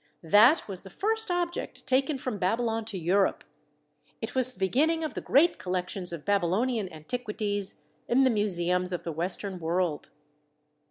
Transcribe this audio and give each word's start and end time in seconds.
That 0.23 0.67
was 0.67 0.81
the 0.81 0.89
first 0.89 1.29
object 1.29 1.85
taken 1.85 2.17
from 2.17 2.39
Babylon 2.39 2.85
to 2.85 2.97
Europe; 2.97 3.43
it 4.19 4.33
was 4.33 4.51
the 4.51 4.59
beginning 4.59 5.03
of 5.03 5.13
the 5.13 5.21
great 5.21 5.59
collections 5.59 6.11
of 6.11 6.25
Babylonian 6.25 6.91
antiquities 6.91 7.83
in 8.07 8.23
the 8.23 8.31
museums 8.31 8.91
of 8.91 9.03
the 9.03 9.11
Western 9.11 9.59
world. 9.59 10.09